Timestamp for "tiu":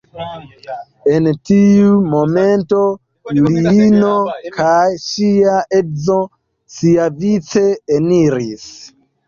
1.49-1.91